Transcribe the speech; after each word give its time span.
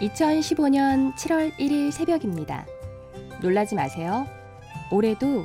2015년 0.00 1.14
7월 1.14 1.52
1일 1.58 1.90
새벽입니다. 1.92 2.66
놀라지 3.42 3.74
마세요. 3.74 4.26
올해도 4.90 5.44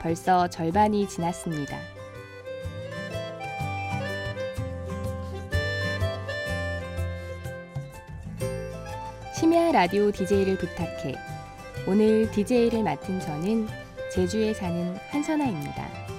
벌써 0.00 0.48
절반이 0.48 1.08
지났습니다. 1.08 1.76
심야 9.34 9.72
라디오 9.72 10.12
DJ를 10.12 10.56
부탁해. 10.56 11.16
오늘 11.88 12.30
DJ를 12.30 12.84
맡은 12.84 13.18
저는 13.20 13.66
제주에 14.12 14.54
사는 14.54 14.96
한선아입니다. 15.10 16.15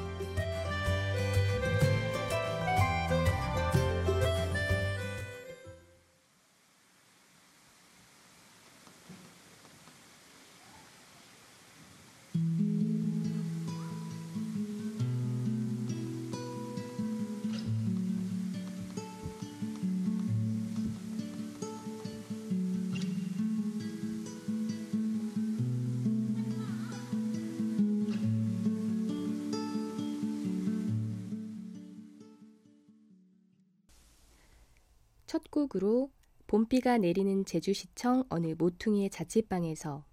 첫 35.37 35.51
곡으로 35.51 36.09
봄비가 36.47 36.97
내리는 36.97 37.45
제주시청 37.45 38.23
어느 38.29 38.55
모퉁이의 38.57 39.11
자취방에서 39.11 40.03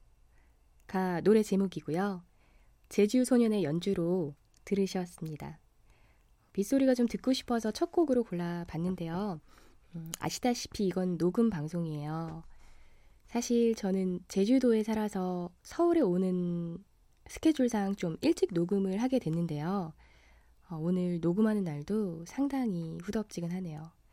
가 0.87 1.23
노래 1.23 1.43
제목이고요. 1.43 2.23
제주 2.91 3.25
소년의 3.25 3.65
연주로 3.65 4.35
들으셨습니다. 4.67 5.59
빗소리가 6.53 6.95
좀 6.95 7.07
듣고 7.07 7.33
싶어서 7.33 7.71
첫 7.71 7.91
곡으로 7.91 8.23
골라봤는데요. 8.25 9.41
음, 9.95 10.13
아시다시피 10.19 10.89
이건 10.89 11.17
녹음 11.17 11.49
방송이에요. 11.49 12.45
사실 13.25 13.75
저는 13.75 14.21
제주도에 14.29 14.83
살아서 14.83 15.49
서울에 15.63 16.03
오는 16.03 16.77
스케줄상 17.29 17.97
좀 17.97 18.19
일찍 18.21 18.53
녹음을 18.53 19.01
하게 19.01 19.19
됐는데요. 19.19 19.95
어, 20.69 20.77
오늘 20.77 21.19
녹음하는 21.23 21.65
날도 21.65 22.27
상당히 22.27 22.99
후덥지근하네요. 23.03 24.04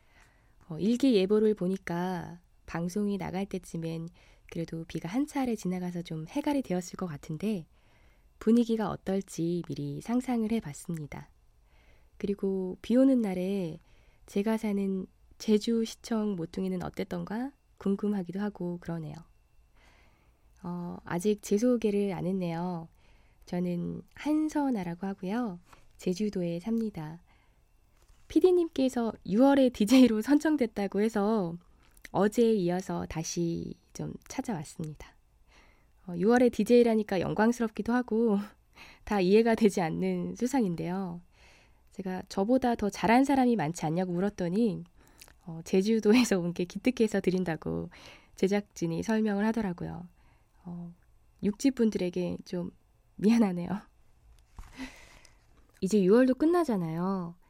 어, 0.72 0.80
일기 0.80 1.16
예보를 1.16 1.54
보니까 1.54 2.40
방송이 2.66 3.18
나갈 3.18 3.46
때쯤엔 3.46 4.08
그래도 4.50 4.86
비가 4.86 5.10
한 5.10 5.28
차례 5.28 5.54
지나가서 5.54 6.02
좀 6.02 6.26
해갈이 6.30 6.62
되었을 6.62 6.96
것 6.96 7.08
같은데 7.08 7.66
분위기가 8.40 8.90
어떨지 8.90 9.64
미리 9.68 10.00
상상을 10.00 10.50
해 10.50 10.62
봤습니다. 10.62 11.30
그리고 12.18 12.78
비 12.82 12.96
오는 12.96 13.22
날에 13.22 13.82
제가 14.28 14.56
사는 14.56 15.06
제주 15.38 15.84
시청 15.84 16.38
모퉁이는 16.38 16.84
어땠던가 16.84 17.52
궁금하기도 17.78 18.40
하고 18.40 18.78
그러네요. 18.80 19.16
어, 20.64 20.98
아직 21.04 21.42
제 21.42 21.58
소개를 21.58 22.14
안 22.14 22.26
했네요. 22.26 22.88
저는 23.46 24.04
한선아라고 24.14 25.06
하고요. 25.06 25.60
제주도에 25.98 26.62
삽니다. 26.62 27.20
PD님께서 28.32 29.12
6월에 29.26 29.74
DJ로 29.74 30.22
선정됐다고 30.22 31.02
해서 31.02 31.54
어제에 32.12 32.54
이어서 32.54 33.06
다시 33.10 33.74
좀 33.94 34.14
찾아왔습니다. 34.30 35.14
어, 36.08 36.14
6월에 36.14 36.50
DJ라니까 36.54 37.20
영광스럽기도 37.20 37.92
하고 37.92 38.40
다 39.04 39.20
이해가 39.20 39.56
되지 39.56 39.82
않는 39.82 40.36
수상인데요. 40.36 41.20
제가 41.92 42.24
저보다 42.30 42.76
더 42.76 42.90
잘한 42.90 43.26
사람이 43.26 43.58
많지 43.58 43.86
않냐고 43.86 44.14
물었더니 44.14 44.86
어, 45.46 45.60
제주도에서 45.66 46.40
온 46.40 46.54
게 46.54 46.64
기특해서 46.64 47.20
드린다고 47.20 47.90
제작진이 48.38 49.04
설명을 49.04 49.46
하더라고요. 49.48 50.08
어, 50.64 50.94
육지 51.44 51.72
분들에게 51.72 52.38
좀 52.46 52.72
미안하네요. 53.18 53.68
이제 55.82 56.00
6월도 56.00 56.38
끝나잖아요. 56.38 57.41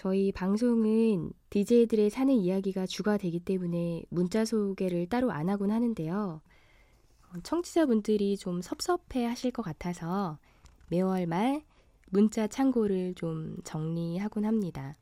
저희 0.00 0.32
방송은 0.32 1.30
DJ들의 1.50 2.08
사는 2.08 2.32
이야기가 2.32 2.86
주가 2.86 3.18
되기 3.18 3.38
때문에 3.38 4.02
문자 4.08 4.46
소개를 4.46 5.06
따로 5.10 5.30
안 5.30 5.50
하곤 5.50 5.70
하는데요. 5.70 6.40
청취자분들이 7.42 8.38
좀 8.38 8.62
섭섭해 8.62 9.26
하실 9.26 9.50
것 9.50 9.60
같아서 9.60 10.38
매월 10.88 11.26
말 11.26 11.62
문자 12.08 12.46
창고를 12.46 13.12
좀 13.12 13.58
정리하곤 13.62 14.46
합니다. 14.46 14.96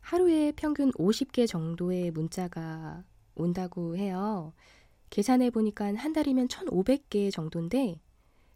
하루에 0.00 0.52
평균 0.56 0.90
50개 0.92 1.46
정도의 1.46 2.10
문자가 2.10 3.04
온다고 3.34 3.94
해요. 3.94 4.54
계산해 5.10 5.50
보니까 5.50 5.94
한 5.94 6.14
달이면 6.14 6.48
1,500개 6.48 7.30
정도인데 7.30 8.00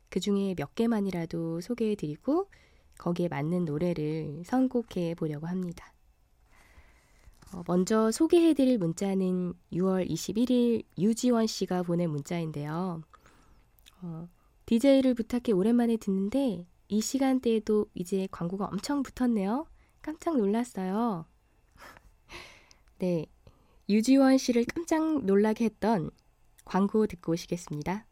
그 0.08 0.18
중에 0.18 0.54
몇 0.56 0.74
개만이라도 0.74 1.60
소개해 1.60 1.94
드리고 1.96 2.48
거기에 3.02 3.26
맞는 3.26 3.64
노래를 3.64 4.44
선곡해 4.46 5.16
보려고 5.16 5.48
합니다. 5.48 5.92
어, 7.52 7.64
먼저 7.66 8.12
소개해드릴 8.12 8.78
문자는 8.78 9.54
6월 9.72 10.08
21일 10.08 10.84
유지원 10.96 11.48
씨가 11.48 11.82
보낸 11.82 12.10
문자인데요. 12.10 13.02
어, 14.02 14.28
DJ를 14.66 15.14
부탁해 15.14 15.50
오랜만에 15.52 15.96
듣는데 15.96 16.64
이 16.86 17.00
시간대에도 17.00 17.86
이제 17.94 18.28
광고가 18.30 18.66
엄청 18.66 19.02
붙었네요. 19.02 19.66
깜짝 20.00 20.36
놀랐어요. 20.36 21.26
네. 22.98 23.26
유지원 23.88 24.38
씨를 24.38 24.64
깜짝 24.64 25.24
놀라게 25.24 25.64
했던 25.64 26.10
광고 26.64 27.08
듣고 27.08 27.32
오시겠습니다. 27.32 28.06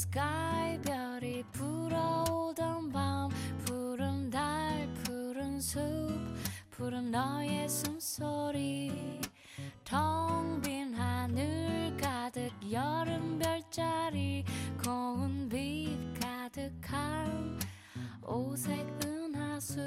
Sky 0.00 0.80
별이 0.80 1.44
불어오던 1.52 2.90
밤 2.90 3.28
푸른 3.66 4.30
달 4.30 4.90
푸른 4.94 5.60
숲 5.60 5.78
푸른 6.70 7.10
너의 7.10 7.68
숨소리. 7.68 9.20
텅 9.84 10.62
빈 10.62 10.94
하늘 10.94 11.94
가득 11.98 12.50
여름 12.72 13.38
별자리 13.38 14.42
고운 14.82 15.50
빛 15.50 15.98
가득한 16.18 17.58
오색 18.26 18.86
은하수 19.04 19.80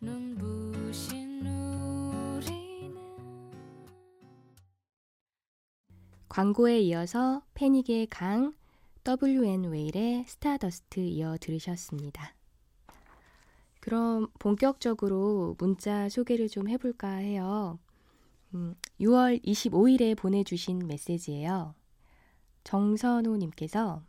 눈부신 0.00 1.28
광고에 6.38 6.78
이어서 6.82 7.42
패닉의 7.54 8.06
강, 8.10 8.54
WN 9.08 9.64
웨일의 9.64 10.26
스타더스트 10.26 11.00
이어 11.00 11.38
들으셨습니다. 11.40 12.34
그럼 13.80 14.26
본격적으로 14.38 15.56
문자 15.58 16.10
소개를 16.10 16.50
좀 16.50 16.68
해볼까 16.68 17.08
해요. 17.12 17.78
음, 18.52 18.74
6월 19.00 19.42
25일에 19.42 20.14
보내주신 20.14 20.86
메시지예요. 20.86 21.74
정선우님께서 22.64 24.02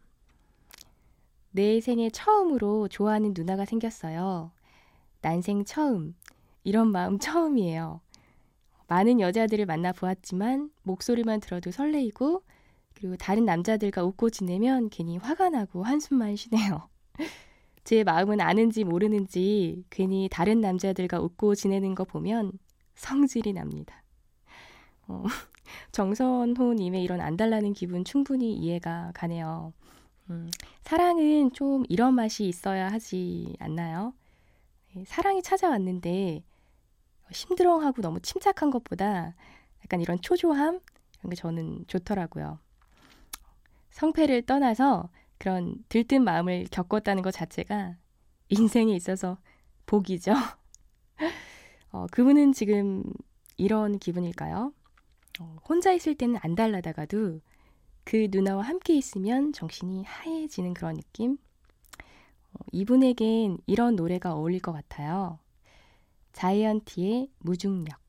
내 1.51 1.79
생애 1.79 2.09
처음으로 2.09 2.89
좋아하는 2.89 3.33
누나가 3.33 3.63
생겼어요. 3.63 4.51
난생 5.21 5.63
처음. 5.63 6.13
이런 6.65 6.91
마음 6.91 7.19
처음이에요. 7.19 8.01
많은 8.87 9.21
여자들을 9.21 9.65
만나 9.65 9.93
보았지만 9.93 10.71
목소리만 10.83 11.39
들어도 11.39 11.71
설레이고 11.71 12.43
그리고 12.99 13.15
다른 13.15 13.45
남자들과 13.45 14.03
웃고 14.03 14.29
지내면 14.29 14.89
괜히 14.89 15.17
화가 15.17 15.49
나고 15.49 15.83
한숨만 15.83 16.35
쉬네요. 16.35 16.89
제 17.85 18.03
마음은 18.03 18.41
아는지 18.41 18.83
모르는지 18.83 19.85
괜히 19.89 20.27
다른 20.29 20.59
남자들과 20.59 21.21
웃고 21.21 21.55
지내는 21.55 21.95
거 21.95 22.03
보면 22.03 22.51
성질이 22.95 23.53
납니다. 23.53 24.03
어, 25.07 25.23
정선호님의 25.93 27.01
이런 27.01 27.21
안달나는 27.21 27.71
기분 27.71 28.03
충분히 28.03 28.53
이해가 28.53 29.11
가네요. 29.15 29.71
음, 30.29 30.51
사랑은 30.81 31.53
좀 31.53 31.85
이런 31.87 32.15
맛이 32.15 32.45
있어야 32.45 32.89
하지 32.89 33.55
않나요? 33.59 34.13
네, 34.93 35.05
사랑이 35.05 35.41
찾아왔는데 35.41 36.43
심드렁하고 37.31 38.01
너무 38.01 38.19
침착한 38.19 38.71
것보다 38.71 39.35
약간 39.83 40.01
이런 40.01 40.19
초조함 40.19 40.81
이런 41.19 41.29
게 41.29 41.35
저는 41.35 41.85
좋더라고요. 41.87 42.59
성패를 43.91 44.45
떠나서 44.45 45.09
그런 45.37 45.75
들뜬 45.89 46.23
마음을 46.23 46.65
겪었다는 46.71 47.23
것 47.23 47.31
자체가 47.31 47.95
인생에 48.49 48.93
있어서 48.95 49.37
복이죠. 49.85 50.33
어, 51.91 52.05
그분은 52.11 52.53
지금 52.53 53.03
이런 53.57 53.99
기분일까요? 53.99 54.73
어, 55.39 55.55
혼자 55.67 55.91
있을 55.93 56.15
때는 56.15 56.37
안달나다가도 56.41 57.41
그 58.03 58.27
누나와 58.31 58.63
함께 58.63 58.95
있으면 58.95 59.53
정신이 59.53 60.03
하얘지는 60.03 60.73
그런 60.73 60.95
느낌? 60.95 61.37
어, 62.53 62.59
이분에겐 62.71 63.57
이런 63.65 63.95
노래가 63.95 64.33
어울릴 64.33 64.61
것 64.61 64.71
같아요. 64.71 65.39
자이언티의 66.33 67.29
무중력. 67.39 68.08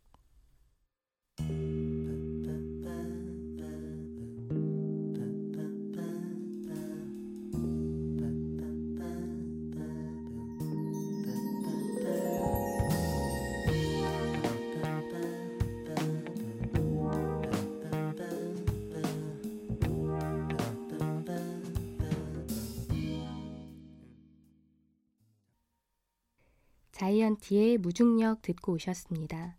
자이언티의 27.01 27.79
무중력 27.79 28.43
듣고 28.43 28.73
오셨습니다. 28.73 29.57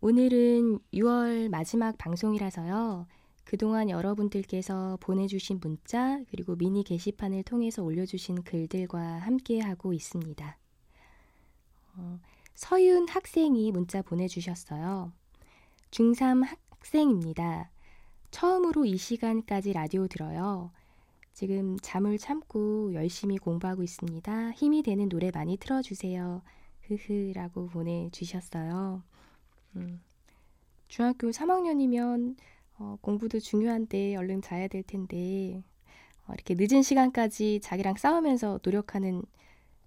오늘은 0.00 0.78
6월 0.94 1.50
마지막 1.50 1.98
방송이라서요. 1.98 3.06
그동안 3.44 3.90
여러분들께서 3.90 4.96
보내주신 5.02 5.60
문자 5.60 6.22
그리고 6.30 6.56
미니 6.56 6.82
게시판을 6.82 7.42
통해서 7.42 7.82
올려주신 7.82 8.44
글들과 8.44 8.98
함께하고 8.98 9.92
있습니다. 9.92 10.56
어, 11.96 12.20
서윤 12.54 13.08
학생이 13.10 13.70
문자 13.70 14.00
보내주셨어요. 14.00 15.12
중3 15.90 16.46
학생입니다. 16.70 17.70
처음으로 18.30 18.86
이 18.86 18.96
시간까지 18.96 19.74
라디오 19.74 20.06
들어요. 20.06 20.70
지금 21.34 21.76
잠을 21.82 22.16
참고 22.16 22.94
열심히 22.94 23.38
공부하고 23.38 23.82
있습니다. 23.82 24.52
힘이 24.52 24.84
되는 24.84 25.08
노래 25.08 25.32
많이 25.32 25.56
틀어주세요. 25.56 26.42
흐흐라고 26.82 27.66
보내주셨어요. 27.66 29.02
음, 29.74 30.00
중학교 30.86 31.30
3학년이면 31.30 32.36
어, 32.78 32.98
공부도 33.00 33.40
중요한데 33.40 34.14
얼른 34.14 34.42
자야 34.42 34.68
될 34.68 34.84
텐데 34.84 35.64
어, 36.28 36.34
이렇게 36.34 36.54
늦은 36.56 36.82
시간까지 36.82 37.58
자기랑 37.60 37.96
싸우면서 37.96 38.60
노력하는 38.62 39.22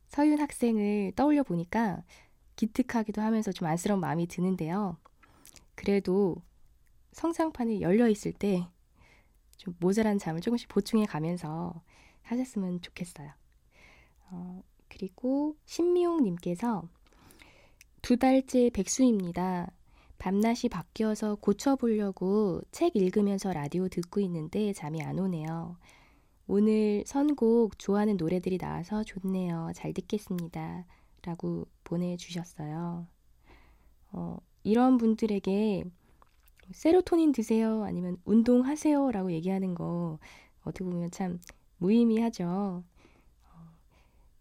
서윤 0.10 0.40
학생을 0.42 1.14
떠올려 1.16 1.44
보니까 1.44 2.04
기특하기도 2.58 3.22
하면서 3.22 3.54
좀 3.54 3.70
안쓰러운 3.70 4.02
마음이 4.02 4.28
드는데요. 4.28 4.98
그래도 5.76 6.36
성장판이 7.14 7.82
열려 7.82 8.10
있을 8.10 8.34
때 8.34 8.68
좀 9.58 9.76
모자란 9.80 10.18
잠을 10.18 10.42
조금씩 10.42 10.70
보충해 10.70 11.06
가면서 11.06 11.82
하셨으면 12.22 12.82
좋겠어요. 12.82 13.32
어, 14.30 14.62
그리고 14.88 15.56
신미용님께서 15.66 16.88
두 18.02 18.18
달째 18.18 18.70
백수입니다. 18.70 19.72
밤낮이 20.18 20.70
바뀌어서 20.70 21.36
고쳐보려고 21.36 22.62
책 22.72 22.96
읽으면서 22.96 23.54
라디오 23.54 23.88
듣고 23.88 24.20
있는데 24.22 24.74
잠이 24.74 25.02
안 25.04 25.20
오네요. 25.20 25.78
오늘 26.48 27.04
선곡 27.06 27.78
좋아하는 27.78 28.18
노래들이 28.18 28.58
나와서 28.58 29.04
좋네요. 29.04 29.72
잘 29.76 29.94
듣겠습니다. 29.94 30.86
라고 31.24 31.68
보내주셨어요. 31.84 33.06
어, 34.14 34.38
이런 34.64 34.98
분들에게 34.98 35.84
세로토닌 36.72 37.32
드세요 37.32 37.84
아니면 37.84 38.18
운동하세요 38.26 39.12
라고 39.12 39.32
얘기하는 39.32 39.76
거 39.76 40.20
어떻게 40.62 40.84
보면 40.84 41.12
참 41.12 41.40
무의미하죠. 41.78 42.46
어, 42.46 42.84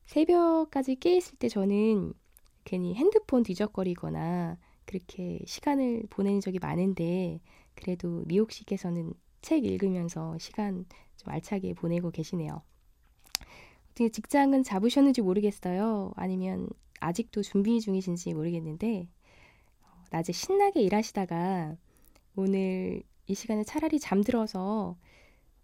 새벽까지 0.07 0.97
깨 0.97 1.17
있을 1.17 1.39
때 1.39 1.49
저는 1.49 2.13
괜히 2.65 2.95
핸드폰 2.95 3.43
뒤적거리거나 3.43 4.59
그렇게 4.85 5.41
시간을 5.47 6.05
보내는 6.11 6.41
적이 6.41 6.59
많은데 6.61 7.41
그래도 7.75 8.25
미옥 8.27 8.53
씨께서는 8.53 9.13
책 9.43 9.65
읽으면서 9.65 10.37
시간 10.39 10.87
좀 11.17 11.33
알차게 11.33 11.75
보내고 11.75 12.11
계시네요. 12.11 12.63
어떻게 13.91 14.09
직장은 14.09 14.63
잡으셨는지 14.63 15.23
모르겠어요. 15.23 16.13
아니면 16.17 16.69
아직도 17.01 17.43
준비 17.43 17.81
중이신지 17.81 18.35
모르겠는데 18.35 19.09
어, 19.83 20.05
낮에 20.11 20.33
신나게 20.33 20.81
일하시다가 20.83 21.77
오늘 22.39 23.03
이 23.27 23.35
시간에 23.35 23.65
차라리 23.65 23.99
잠들어서 23.99 24.99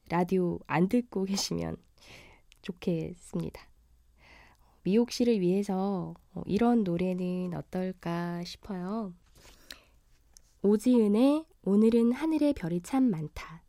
라디오 0.09 0.59
안 0.67 0.89
듣고 0.89 1.25
계시면 1.29 1.77
좋겠습니다. 2.63 3.69
미옥 4.83 5.11
씨를 5.11 5.41
위해서 5.41 6.15
어, 6.33 6.43
이런 6.47 6.83
노래는 6.83 7.53
어떨까 7.55 8.43
싶어요. 8.45 9.13
오지은의 10.63 11.45
오늘은 11.63 12.13
하늘의 12.13 12.55
별이 12.55 12.81
참 12.81 13.05
많다. 13.05 13.62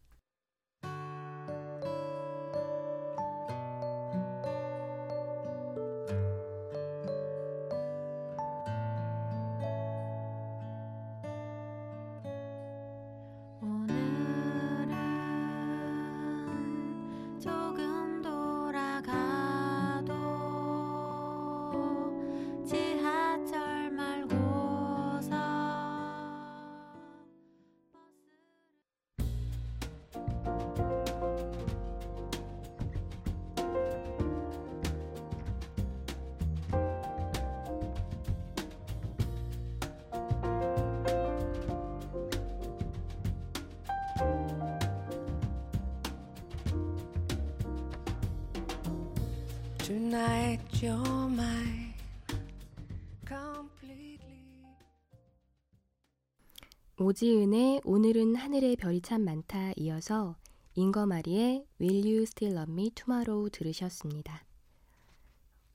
오지은의 56.98 57.82
오늘은 57.84 58.36
하늘의 58.36 58.78
별이 58.78 59.02
참 59.02 59.26
많다 59.26 59.74
이어서 59.76 60.38
잉거마리의 60.76 61.66
Will 61.82 62.06
You 62.06 62.22
Still 62.22 62.58
Love 62.58 62.74
Me 62.74 62.92
Tomorrow 62.92 63.50
들으셨습니다. 63.50 64.46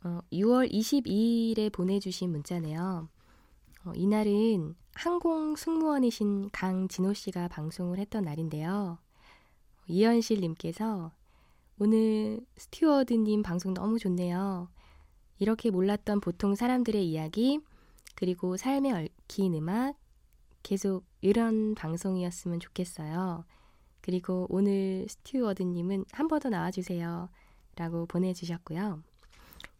어, 0.04 0.20
6월 0.32 0.72
22일에 0.72 1.70
보내주신 1.70 2.30
문자네요. 2.30 3.10
어, 3.84 3.92
이날은 3.94 4.74
항공 4.94 5.54
승무원이신 5.54 6.48
강진호 6.52 7.12
씨가 7.12 7.48
방송을 7.48 7.98
했던 7.98 8.24
날인데요. 8.24 8.96
이현실 9.86 10.40
님께서 10.40 11.12
오늘 11.78 12.40
스튜어드님 12.56 13.42
방송 13.42 13.74
너무 13.74 13.98
좋네요. 13.98 14.68
이렇게 15.38 15.70
몰랐던 15.70 16.20
보통 16.20 16.54
사람들의 16.54 17.06
이야기, 17.08 17.60
그리고 18.16 18.56
삶에 18.56 18.92
얽힌 18.92 19.54
음악, 19.54 19.94
계속 20.62 21.04
이런 21.20 21.74
방송이었으면 21.76 22.58
좋겠어요. 22.60 23.44
그리고 24.00 24.46
오늘 24.50 25.06
스튜어드님은 25.08 26.04
한 26.12 26.28
번 26.28 26.40
더 26.40 26.48
나와주세요. 26.48 27.28
라고 27.76 28.06
보내주셨고요. 28.06 29.02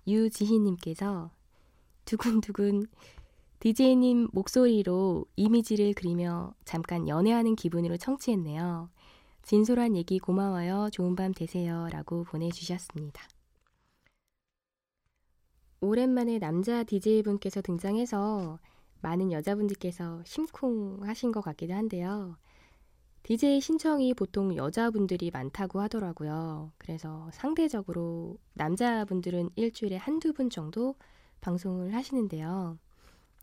유지희님께서 0.06 1.30
두근두근 2.04 2.86
DJ님 3.58 4.28
목소리로 4.32 5.26
이미지를 5.34 5.94
그리며 5.94 6.54
잠깐 6.64 7.08
연애하는 7.08 7.56
기분으로 7.56 7.96
청취했네요. 7.96 8.88
진솔한 9.42 9.96
얘기 9.96 10.18
고마워요. 10.18 10.90
좋은 10.92 11.16
밤 11.16 11.32
되세요. 11.32 11.88
라고 11.90 12.24
보내주셨습니다. 12.24 13.22
오랜만에 15.80 16.38
남자 16.38 16.82
DJ분께서 16.82 17.62
등장해서 17.62 18.58
많은 19.00 19.30
여자분들께서 19.30 20.22
심쿵 20.24 21.00
하신 21.02 21.32
것 21.32 21.40
같기도 21.40 21.74
한데요. 21.74 22.36
DJ 23.22 23.60
신청이 23.60 24.14
보통 24.14 24.56
여자분들이 24.56 25.30
많다고 25.30 25.80
하더라고요. 25.80 26.72
그래서 26.78 27.28
상대적으로 27.32 28.38
남자분들은 28.54 29.50
일주일에 29.54 29.96
한두 29.96 30.32
분 30.32 30.50
정도 30.50 30.94
방송을 31.40 31.94
하시는데요. 31.94 32.78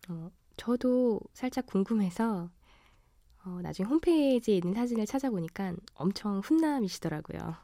어, 0.10 0.30
저도 0.58 1.20
살짝 1.34 1.66
궁금해서 1.68 2.50
어, 3.46 3.60
나중에 3.62 3.88
홈페이지에 3.88 4.56
있는 4.56 4.74
사진을 4.74 5.06
찾아보니까 5.06 5.76
엄청 5.94 6.40
훈남이시더라고요. 6.40 7.56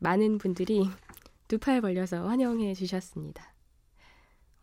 많은 0.00 0.38
분들이 0.38 0.84
두 1.48 1.58
팔 1.58 1.80
벌려서 1.80 2.26
환영해 2.28 2.74
주셨습니다. 2.74 3.52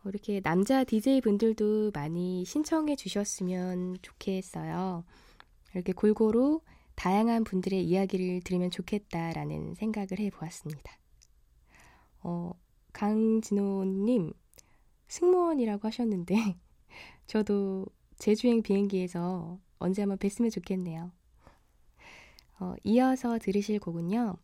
어, 0.04 0.08
이렇게 0.08 0.40
남자 0.40 0.84
DJ 0.84 1.20
분들도 1.20 1.90
많이 1.92 2.44
신청해 2.44 2.96
주셨으면 2.96 3.98
좋겠어요. 4.02 5.04
이렇게 5.74 5.92
골고루 5.92 6.60
다양한 6.94 7.44
분들의 7.44 7.84
이야기를 7.84 8.42
들으면 8.42 8.70
좋겠다라는 8.70 9.74
생각을 9.74 10.18
해 10.20 10.30
보았습니다. 10.30 10.98
어, 12.22 12.52
강진호님, 12.92 14.32
승무원이라고 15.08 15.88
하셨는데, 15.88 16.34
저도 17.26 17.86
제주행 18.18 18.62
비행기에서 18.62 19.58
언제 19.78 20.02
한번 20.02 20.18
뵀으면 20.18 20.50
좋겠네요. 20.52 21.10
어, 22.60 22.74
이어서 22.84 23.38
들으실 23.38 23.80
곡은요. 23.80 24.36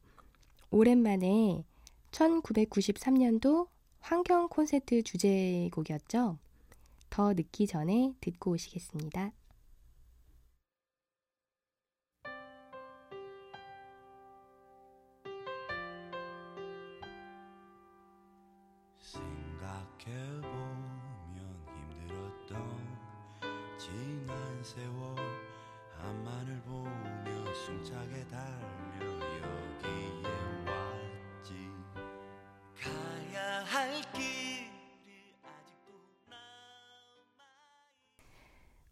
오랜만에 0.70 1.64
1993년도 2.10 3.68
환경 4.00 4.48
콘서트 4.48 5.02
주제곡이었죠. 5.02 6.38
더 7.08 7.32
늦기 7.34 7.66
전에 7.66 8.14
듣고 8.20 8.52
오시겠습니다. 8.52 9.32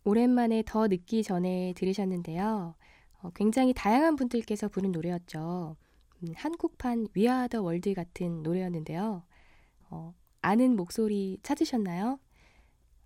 오랜만에 0.08 0.62
더 0.64 0.88
늦기 0.88 1.22
전에 1.22 1.74
들으셨는데요. 1.76 2.74
어, 3.20 3.30
굉장히 3.34 3.74
다양한 3.74 4.16
분들께서 4.16 4.68
부른 4.68 4.90
노래였죠. 4.90 5.76
음, 6.22 6.32
한국판 6.34 7.08
위아더 7.12 7.60
월드 7.60 7.92
같은 7.92 8.42
노래였는데요. 8.42 9.22
어, 9.90 10.14
아는 10.40 10.76
목소리 10.76 11.38
찾으셨나요? 11.42 12.18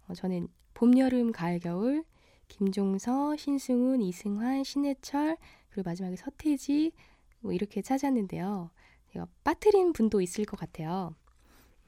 어, 0.06 0.14
저는 0.14 0.46
봄, 0.74 0.96
여름, 0.96 1.32
가을, 1.32 1.58
겨울, 1.58 2.04
김종서, 2.46 3.36
신승훈, 3.36 4.00
이승환, 4.00 4.62
신해철, 4.62 5.38
그리고 5.70 5.88
마지막에 5.88 6.14
서태지 6.14 6.92
뭐 7.40 7.52
이렇게 7.52 7.82
찾았는데요. 7.82 8.70
제가 9.12 9.26
빠트린 9.42 9.92
분도 9.92 10.20
있을 10.20 10.44
것 10.44 10.56
같아요. 10.56 11.16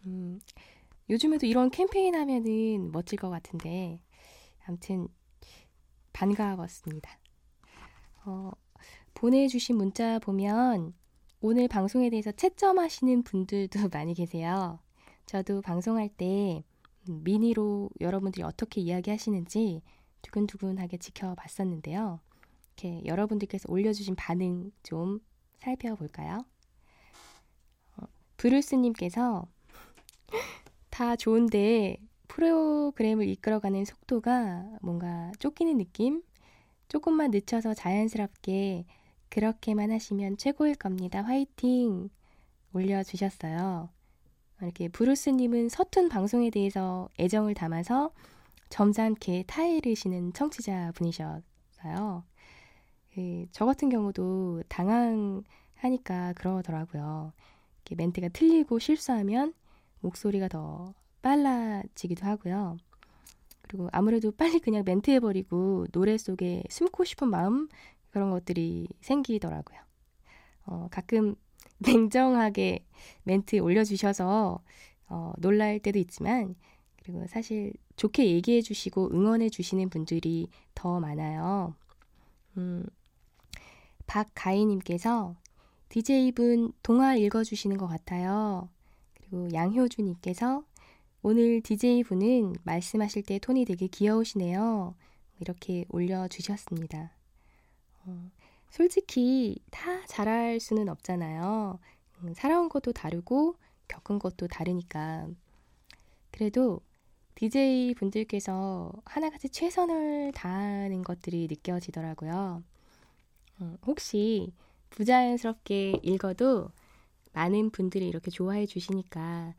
음, 0.07 0.41
요즘에도 1.09 1.47
이런 1.47 1.71
캠페인 1.71 2.17
하면은 2.17 2.91
멋질 2.91 3.17
것 3.17 3.31
같은데 3.31 4.01
아무튼 4.67 5.09
반가웠습니다. 6.13 7.19
어, 8.25 8.51
보내주신 9.15 9.77
문자 9.77 10.19
보면 10.19 10.95
오늘 11.41 11.69
방송에 11.69 12.09
대해서 12.11 12.33
채점하시는 12.33 13.23
분들도 13.23 13.79
많이 13.93 14.15
계세요. 14.15 14.79
저도 15.27 15.61
방송할 15.61 16.09
때 16.09 16.65
미니로 17.07 17.91
여러분들이 18.01 18.43
어떻게 18.43 18.81
이야기하시는지 18.81 19.83
두근두근하게 20.23 20.97
지켜봤었는데요. 20.97 22.21
이렇게 22.77 23.05
여러분들께서 23.05 23.67
올려주신 23.71 24.17
반응 24.17 24.73
좀 24.83 25.21
살펴볼까요? 25.59 26.45
어, 27.97 28.05
브루스님께서 28.37 29.47
다 30.91 31.17
좋은데 31.17 31.99
프로그램을 32.29 33.29
이끌어가는 33.29 33.85
속도가 33.85 34.79
뭔가 34.83 35.31
쫓기는 35.39 35.77
느낌? 35.79 36.23
조금만 36.89 37.31
늦춰서 37.31 37.75
자연스럽게 37.75 38.85
그렇게만 39.29 39.91
하시면 39.91 40.37
최고일 40.37 40.77
겁니다. 40.77 41.23
화이팅! 41.23 42.11
올려주셨어요. 42.73 43.89
이렇게 44.61 44.89
브루스님은 44.89 45.69
서툰 45.69 46.09
방송에 46.09 46.51
대해서 46.51 47.09
애정을 47.19 47.55
담아서 47.55 48.13
점잖게 48.69 49.45
타이르시는 49.47 50.33
청취자 50.33 50.93
분이셨어요. 50.95 52.25
그, 53.15 53.47
저 53.53 53.65
같은 53.67 53.89
경우도 53.89 54.65
당황하니까 54.69 56.33
그러더라고요. 56.35 57.33
멘트가 57.97 58.29
틀리고 58.29 58.79
실수하면 58.79 59.53
목소리가 60.01 60.49
더 60.49 60.95
빨라지기도 61.25 62.27
하고요. 62.27 62.77
그리고 63.63 63.89
아무래도 63.93 64.31
빨리 64.31 64.61
그냥 64.61 64.85
멘트해버리고 64.85 65.87
노래 65.91 66.19
속에 66.19 66.63
숨고 66.69 67.05
싶은 67.05 67.29
마음 67.29 67.69
그런 68.11 68.31
것들이 68.31 68.89
생기더라고요. 69.01 69.81
어, 70.67 70.89
가끔 70.91 71.35
냉정하게 71.79 72.85
멘트 73.23 73.57
올려주셔서 73.57 74.61
어, 75.09 75.33
놀랄 75.39 75.79
때도 75.79 75.99
있지만 75.99 76.57
그리고 77.03 77.27
사실 77.27 77.73
좋게 77.97 78.31
얘기해 78.31 78.61
주시고 78.61 79.11
응원해 79.15 79.49
주시는 79.49 79.89
분들이 79.89 80.49
더 80.75 81.01
많아요. 81.01 81.75
음, 82.59 82.85
박가희님께서 84.07 85.37
DJ분 85.89 86.75
동화 86.83 87.15
읽어주시는 87.15 87.79
것 87.79 87.87
같아요. 87.87 88.69
그리고 89.15 89.49
양효주님께서 89.55 90.65
오늘 91.27 91.63
DJ분은 91.63 92.57
말씀하실 92.65 93.23
때 93.23 93.39
톤이 93.39 93.65
되게 93.65 93.87
귀여우시네요. 93.87 94.95
이렇게 95.41 95.87
올려주셨습니다. 95.89 97.13
어, 98.05 98.31
솔직히 98.69 99.59
다 99.71 100.05
잘할 100.05 100.61
수는 100.61 100.91
없잖아요. 100.91 101.79
음, 102.19 102.35
살아온 102.35 102.69
것도 102.69 102.93
다르고 102.93 103.57
겪은 103.89 104.19
것도 104.19 104.49
다르니까. 104.49 105.27
그래도 106.31 106.83
DJ 107.37 107.95
분들께서 107.95 108.93
하나같이 109.07 109.49
최선을 109.49 110.33
다하는 110.33 111.03
것들이 111.03 111.47
느껴지더라고요. 111.49 112.63
음, 113.63 113.79
혹시 113.87 114.53
부자연스럽게 114.91 116.01
읽어도 116.03 116.69
많은 117.33 117.71
분들이 117.71 118.09
이렇게 118.09 118.31
좋아해 118.31 118.67
주시니까 118.67 119.55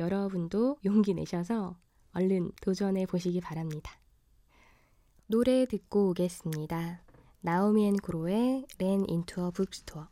여러분도 0.00 0.78
용기 0.84 1.14
내셔서 1.14 1.76
얼른 2.12 2.52
도전해 2.60 3.06
보시기 3.06 3.40
바랍니다. 3.40 3.92
노래 5.26 5.66
듣고 5.66 6.08
오겠습니다. 6.08 7.02
Naomi & 7.42 7.86
Goro의 7.86 8.66
Ran 8.78 9.04
Into 9.06 9.42
a 9.42 9.50
Bookstore 9.50 10.08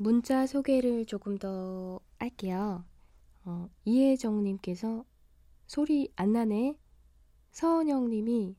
문자 0.00 0.46
소개를 0.46 1.04
조금 1.04 1.36
더 1.36 2.00
할게요. 2.18 2.84
어, 3.44 3.68
이혜정님께서 3.84 5.04
소리 5.66 6.10
안 6.16 6.32
나네. 6.32 6.78
서은영님이 7.52 8.56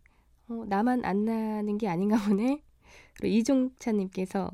어, 0.50 0.66
나만 0.68 1.04
안 1.04 1.26
나는 1.26 1.80
게 1.80 1.88
아닌가 1.88 2.18
보네. 2.24 2.62
그리고 3.16 3.36
이종찬님께서 3.36 4.52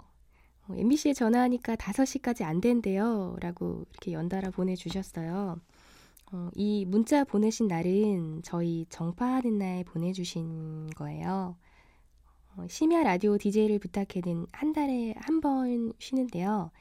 어, 0.68 0.76
MBC에 0.76 1.12
전화하니까 1.14 1.76
5시까지 1.76 2.44
안 2.44 2.62
된대요. 2.62 3.36
라고 3.42 3.84
이렇게 3.92 4.14
연달아 4.14 4.52
보내주셨어요. 4.52 5.60
어, 6.32 6.50
이 6.56 6.86
문자 6.86 7.24
보내신 7.24 7.68
날은 7.68 8.42
저희 8.44 8.86
정파하는 8.90 9.58
날 9.58 9.84
보내주신 9.86 10.90
거예요. 10.96 11.56
어, 12.56 12.68
심야 12.70 13.04
라디오 13.04 13.38
DJ를 13.38 13.80
부탁해는 13.80 14.48
한 14.52 14.74
달에 14.74 15.14
한 15.18 15.40
번 15.42 15.94
쉬는데요. 16.00 16.72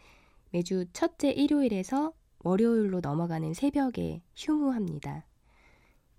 매주 0.51 0.87
첫째 0.93 1.31
일요일에서 1.31 2.13
월요일로 2.45 3.01
넘어가는 3.01 3.55
새벽에 3.55 4.23
휴무합니다. 4.37 5.27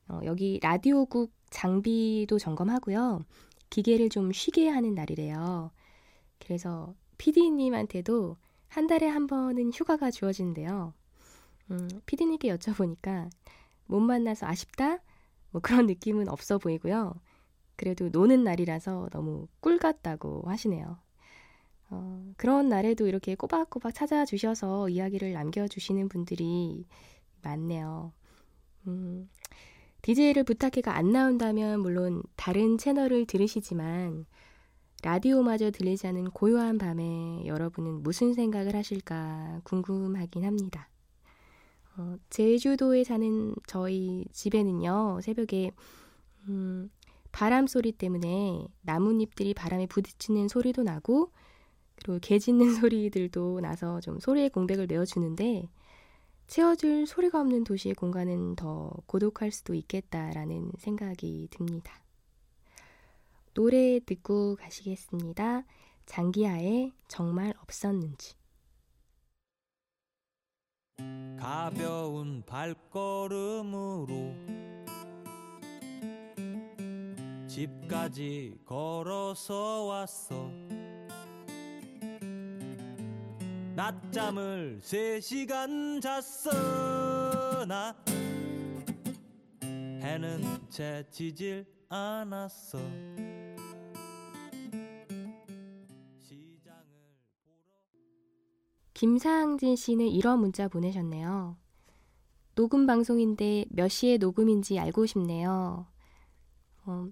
어, 0.10 0.22
여기 0.26 0.60
라디오국 0.62 1.34
장비도 1.50 2.40
점검하고요. 2.40 3.22
기계를 3.70 4.10
좀 4.10 4.32
쉬게 4.32 4.70
하는 4.70 4.96
날이래요. 4.96 5.72
그래서 6.40 6.94
PD님한테도 7.18 8.38
한 8.70 8.88
달에 8.88 9.08
한 9.08 9.28
번은 9.28 9.72
휴가가 9.74 10.12
주어진대요. 10.12 10.94
음, 11.72 11.88
PD님께 12.06 12.56
여쭤보니까 12.56 13.30
못 13.86 14.00
만나서 14.00 14.46
아쉽다? 14.46 15.00
뭐 15.52 15.62
그런 15.62 15.86
느낌은 15.88 16.30
없어 16.30 16.58
보이고요. 16.58 17.16
그래도 17.76 18.10
노는 18.10 18.44
날이라서 18.44 19.10
너무 19.12 19.48
꿀 19.60 19.78
같다고 19.78 20.44
하시네요. 20.48 20.98
어, 21.90 22.34
그런 22.36 22.68
날에도 22.70 23.08
이렇게 23.08 23.36
꼬박꼬박 23.36 23.94
찾아주셔서 23.94 24.90
이야기를 24.90 25.32
남겨주시는 25.32 26.10
분들이 26.10 26.86
많네요. 27.44 28.12
음, 28.88 29.30
DJ를 30.02 30.44
부탁해가 30.44 30.96
안 30.96 31.12
나온다면 31.12 31.82
물론 31.82 32.24
다른 32.36 32.78
채널을 32.78 33.26
들으시지만 33.26 34.26
라디오마저 35.04 35.72
들리지 35.72 36.08
않은 36.08 36.32
고요한 36.32 36.78
밤에 36.78 37.46
여러분은 37.46 38.04
무슨 38.04 38.34
생각을 38.34 38.76
하실까 38.76 39.62
궁금하긴 39.64 40.44
합니다. 40.44 40.90
어, 41.98 42.16
제주도에 42.30 43.04
사는 43.04 43.56
저희 43.66 44.26
집에는요, 44.32 45.20
새벽에, 45.24 45.72
음, 46.48 46.92
바람 47.32 47.66
소리 47.66 47.92
때문에 47.92 48.68
나뭇잎들이 48.82 49.54
바람에 49.54 49.88
부딪히는 49.88 50.48
소리도 50.48 50.84
나고, 50.84 51.32
그리고 51.96 52.20
개 52.22 52.38
짖는 52.38 52.66
소리들도 52.86 53.60
나서 53.62 54.00
좀 54.00 54.20
소리의 54.20 54.52
공백을 54.52 54.86
메워주는데, 54.88 55.70
채워줄 56.46 57.08
소리가 57.08 57.42
없는 57.42 57.64
도시의 57.64 57.96
공간은 57.96 58.56
더 58.56 58.92
고독할 59.08 59.52
수도 59.52 59.74
있겠다라는 59.74 60.72
생각이 60.78 61.50
듭니다. 61.52 62.02
노래 63.54 64.00
듣고 64.00 64.56
가시겠습니다. 64.56 65.66
장기하의 66.06 66.94
정말 67.08 67.54
없었는지. 67.64 68.36
가벼운 71.40 72.44
발걸음으로 72.46 74.36
집까지 77.48 78.60
걸어서 78.66 79.86
왔어. 79.86 80.52
낮잠을 83.76 84.80
세 84.82 85.22
시간 85.22 86.02
잤어 86.02 87.66
나 87.68 87.96
해는 89.62 90.42
채 90.68 91.04
지질 91.12 91.64
않았어 91.88 92.80
김상진 98.98 99.76
씨는 99.76 100.08
이런 100.08 100.40
문자 100.40 100.68
보내셨네요. 100.68 101.56
녹음 102.56 102.88
방송인데 102.88 103.66
몇 103.70 103.90
시에 103.90 104.18
녹음인지 104.18 104.80
알고 104.80 105.06
싶네요. 105.06 105.86
어, 106.84 107.08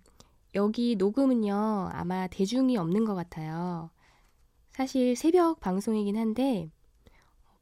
여기 0.56 0.96
녹음은요, 0.96 1.90
아마 1.92 2.26
대중이 2.26 2.76
없는 2.78 3.06
것 3.06 3.14
같아요. 3.14 3.92
사실 4.72 5.16
새벽 5.16 5.60
방송이긴 5.60 6.18
한데, 6.18 6.72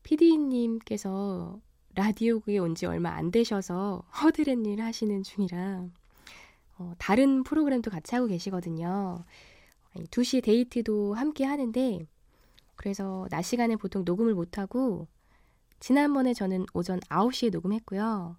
PD님께서 0.04 1.60
라디오국에 1.94 2.60
온 2.60 2.76
지 2.76 2.86
얼마 2.86 3.10
안 3.10 3.30
되셔서 3.30 4.06
허드렛 4.22 4.66
일 4.66 4.82
하시는 4.82 5.22
중이라, 5.22 5.86
어, 6.78 6.94
다른 6.98 7.44
프로그램도 7.44 7.92
같이 7.92 8.16
하고 8.16 8.28
계시거든요. 8.28 9.26
2시 9.96 10.42
데이트도 10.42 11.14
함께 11.14 11.44
하는데, 11.44 12.08
그래서 12.76 13.28
낮 13.30 13.42
시간에 13.44 13.76
보통 13.76 14.04
녹음을 14.06 14.34
못하고 14.34 15.08
지난번에 15.80 16.34
저는 16.34 16.66
오전 16.74 17.00
9시에 17.02 17.52
녹음했고요. 17.52 18.38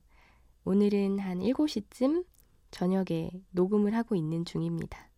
오늘은 0.65 1.19
한 1.19 1.41
7시쯤 1.41 2.25
저녁에 2.71 3.31
녹음을 3.51 3.95
하고 3.95 4.17
있는 4.17 4.45
중입니다. 4.45 5.09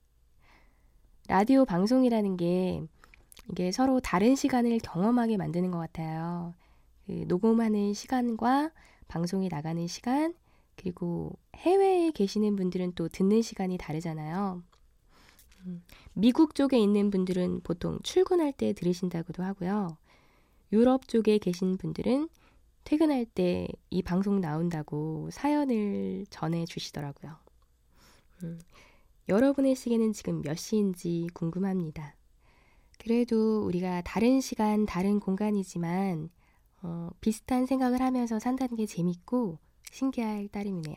라디오 1.29 1.65
방송이라는 1.65 2.37
게 2.37 2.83
이게 3.51 3.73
서로 3.73 4.01
다른 4.01 4.35
시간을 4.35 4.79
경험하게 4.79 5.37
만드는 5.37 5.71
것 5.71 5.79
같아요. 5.79 6.55
그 7.07 7.25
녹음하는 7.29 7.95
시간과 7.95 8.73
방송이 9.09 9.49
나가는 9.49 9.87
시간, 9.87 10.35
그리고 10.77 11.39
해외에 11.55 12.11
계시는 12.11 12.57
분들은 12.57 12.93
또 12.95 13.09
듣는 13.09 13.43
시간이 13.43 13.79
다르잖아요. 13.79 14.63
음, 15.67 15.83
미국 16.15 16.55
쪽에 16.55 16.79
있는 16.79 17.11
분들은 17.11 17.61
보통 17.63 17.99
출근할 18.03 18.53
때 18.53 18.73
들으신다고도 18.73 19.43
하고요. 19.43 19.97
유럽 20.73 21.09
쪽에 21.09 21.39
계신 21.39 21.77
분들은 21.79 22.29
퇴근할 22.85 23.27
때 23.27 23.69
이 23.91 24.03
방송 24.03 24.41
나온다고 24.41 25.31
사연을 25.33 26.27
전해 26.31 26.67
주시더라고요. 26.67 27.37
음, 28.43 28.59
여러분의 29.29 29.75
시계는 29.77 30.13
지금 30.13 30.43
몇 30.43 30.57
시인지 30.57 31.29
궁금합니다. 31.35 32.17
그래도 32.99 33.65
우리가 33.67 34.03
다른 34.03 34.41
시간, 34.41 34.87
다른 34.87 35.21
공간이지만 35.21 36.31
어, 36.83 37.11
비슷한 37.21 37.67
생각을 37.67 38.01
하면서 38.03 38.39
산다는 38.39 38.77
게 38.77 38.87
재밌고 38.87 39.59
신기할 39.93 40.49
따름이네요. 40.49 40.97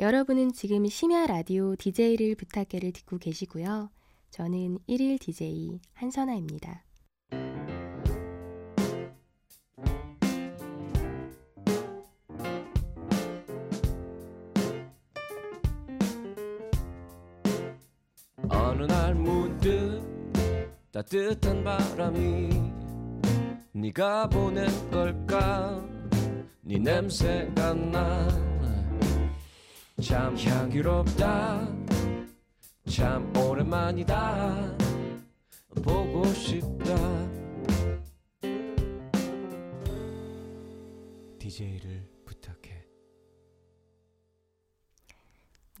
여러분은 0.00 0.54
지금 0.54 0.86
심야 0.86 1.26
라디오 1.26 1.76
DJ를 1.76 2.34
부탁해를 2.34 2.90
듣고 2.92 3.18
계시고요. 3.18 3.90
저는 4.30 4.78
1일 4.88 5.20
DJ 5.20 5.78
한선아입니다. 5.92 6.86
어느 18.48 18.84
날 18.84 19.14
문득 19.14 20.00
따뜻한 20.92 21.62
바람이 21.62 22.48
네가 23.72 24.30
보낸 24.30 24.66
걸까 24.90 25.84
네 26.62 26.78
냄새가 26.78 27.74
나 27.74 28.49
참 30.00 30.36
향기롭다 30.36 31.60
참 32.88 33.32
오랜만이다 33.36 34.76
보고 35.84 36.24
싶다 36.24 36.94
DJ를 41.38 42.08
부탁해 42.24 42.84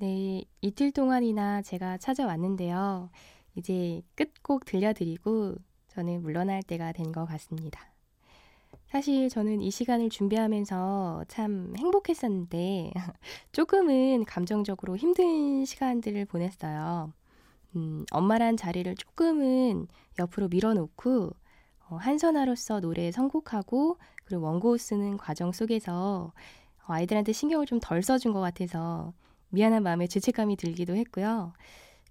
네, 0.00 0.44
이틀 0.60 0.92
동안이나 0.92 1.62
제가 1.62 1.98
찾아왔는데요. 1.98 3.10
이제 3.54 4.02
끝곡 4.14 4.64
들려드리고 4.64 5.56
저는 5.88 6.22
물러날 6.22 6.62
때가 6.62 6.92
된 6.92 7.12
것 7.12 7.26
같습니다. 7.26 7.89
사실 8.90 9.28
저는 9.28 9.60
이 9.60 9.70
시간을 9.70 10.10
준비하면서 10.10 11.26
참 11.28 11.72
행복했었는데 11.76 12.92
조금은 13.52 14.24
감정적으로 14.24 14.96
힘든 14.96 15.64
시간들을 15.64 16.24
보냈어요. 16.24 17.12
음, 17.76 18.04
엄마란 18.10 18.56
자리를 18.56 18.92
조금은 18.96 19.86
옆으로 20.18 20.48
밀어놓고 20.48 21.30
어, 21.88 21.96
한선아로서 21.96 22.80
노래 22.80 23.12
선곡하고 23.12 23.98
그리고 24.24 24.42
원고 24.44 24.76
쓰는 24.76 25.16
과정 25.18 25.52
속에서 25.52 26.32
어, 26.88 26.92
아이들한테 26.92 27.32
신경을 27.32 27.66
좀 27.66 27.78
덜 27.80 28.02
써준 28.02 28.32
것 28.32 28.40
같아서 28.40 29.12
미안한 29.50 29.84
마음에 29.84 30.08
죄책감이 30.08 30.56
들기도 30.56 30.96
했고요. 30.96 31.52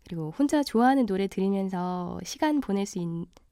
그리고 0.06 0.32
혼자 0.38 0.64
좋아하는 0.64 1.06
노래 1.06 1.28
들으면서 1.28 2.20
시간 2.24 2.62
보낼 2.62 2.86
수 2.86 3.00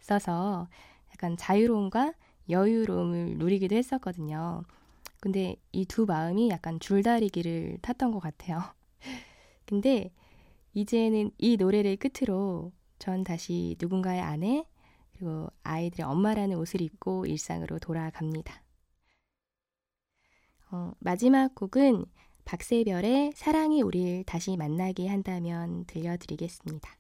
있어서 0.01 0.69
약간 1.11 1.35
자유로움과 1.35 2.13
여유로움을 2.49 3.37
누리기도 3.37 3.75
했었거든요. 3.75 4.63
근데 5.19 5.55
이 5.71 5.85
두 5.85 6.05
마음이 6.05 6.49
약간 6.49 6.79
줄다리기를 6.79 7.79
탔던 7.81 8.11
것 8.11 8.19
같아요. 8.19 8.61
근데 9.65 10.11
이제는 10.73 11.31
이 11.37 11.57
노래를 11.57 11.97
끝으로 11.97 12.71
전 12.99 13.23
다시 13.23 13.75
누군가의 13.79 14.21
아내, 14.21 14.65
그리고 15.13 15.49
아이들의 15.63 16.05
엄마라는 16.05 16.57
옷을 16.57 16.81
입고 16.81 17.25
일상으로 17.25 17.79
돌아갑니다. 17.79 18.63
어, 20.71 20.91
마지막 20.99 21.55
곡은 21.55 22.05
박세별의 22.45 23.33
사랑이 23.35 23.81
우리를 23.81 24.23
다시 24.25 24.55
만나게 24.57 25.07
한다면 25.07 25.85
들려드리겠습니다. 25.85 26.97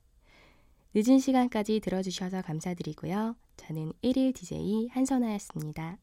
늦은 0.93 1.19
시간까지 1.19 1.79
들어주셔서 1.79 2.41
감사드리고요. 2.41 3.35
저는 3.57 3.93
1일 4.03 4.33
DJ 4.33 4.89
한선아였습니다. 4.89 5.97